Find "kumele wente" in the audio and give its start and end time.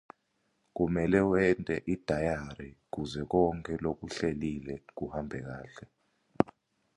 0.75-1.75